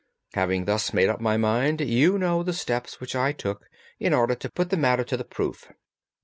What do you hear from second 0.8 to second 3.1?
made up my mind, you know the steps